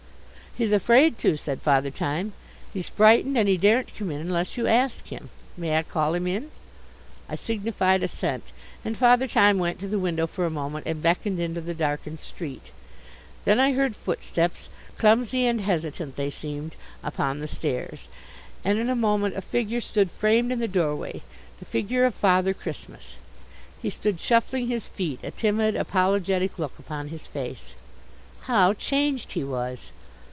"He's 0.53 0.73
afraid 0.73 1.17
to," 1.19 1.37
said 1.37 1.61
Father 1.61 1.89
Time. 1.89 2.33
"He's 2.73 2.89
frightened 2.89 3.37
and 3.37 3.47
he 3.47 3.55
daren't 3.55 3.95
come 3.95 4.11
in 4.11 4.19
unless 4.19 4.57
you 4.57 4.67
ask 4.67 5.07
him. 5.07 5.29
May 5.55 5.77
I 5.77 5.81
call 5.83 6.13
him 6.13 6.27
in?" 6.27 6.51
I 7.29 7.37
signified 7.37 8.03
assent, 8.03 8.51
and 8.83 8.97
Father 8.97 9.29
Time 9.29 9.59
went 9.59 9.79
to 9.79 9.87
the 9.87 9.97
window 9.97 10.27
for 10.27 10.45
a 10.45 10.49
moment 10.49 10.87
and 10.87 11.01
beckoned 11.01 11.39
into 11.39 11.61
the 11.61 11.73
darkened 11.73 12.19
street. 12.19 12.63
Then 13.45 13.61
I 13.61 13.71
heard 13.71 13.95
footsteps, 13.95 14.67
clumsy 14.97 15.45
and 15.47 15.61
hesitant 15.61 16.17
they 16.17 16.29
seemed, 16.29 16.75
upon 17.01 17.39
the 17.39 17.47
stairs. 17.47 18.09
And 18.65 18.77
in 18.77 18.89
a 18.89 18.95
moment 18.95 19.37
a 19.37 19.41
figure 19.41 19.79
stood 19.79 20.11
framed 20.11 20.51
in 20.51 20.59
the 20.59 20.67
doorway 20.67 21.21
the 21.59 21.65
figure 21.65 22.03
of 22.03 22.13
Father 22.13 22.53
Christmas. 22.53 23.15
He 23.81 23.89
stood 23.89 24.19
shuffling 24.19 24.67
his 24.67 24.89
feet, 24.89 25.21
a 25.23 25.31
timid, 25.31 25.77
apologetic 25.77 26.59
look 26.59 26.77
upon 26.77 27.07
his 27.07 27.25
face. 27.25 27.75
How 28.41 28.73
changed 28.73 29.31
he 29.31 29.45
was! 29.45 29.91